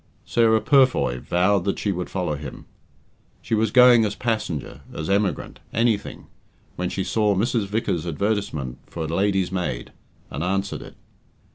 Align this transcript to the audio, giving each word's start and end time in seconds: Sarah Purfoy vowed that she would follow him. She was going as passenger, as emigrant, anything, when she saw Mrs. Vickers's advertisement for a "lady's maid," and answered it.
Sarah 0.25 0.61
Purfoy 0.61 1.19
vowed 1.19 1.63
that 1.65 1.77
she 1.77 1.91
would 1.91 2.09
follow 2.09 2.33
him. 2.33 2.65
She 3.43 3.53
was 3.53 3.69
going 3.69 4.03
as 4.03 4.15
passenger, 4.15 4.81
as 4.91 5.11
emigrant, 5.11 5.59
anything, 5.73 6.25
when 6.75 6.89
she 6.89 7.03
saw 7.03 7.35
Mrs. 7.35 7.67
Vickers's 7.67 8.07
advertisement 8.07 8.79
for 8.87 9.03
a 9.03 9.07
"lady's 9.07 9.51
maid," 9.51 9.91
and 10.31 10.43
answered 10.43 10.81
it. 10.81 10.95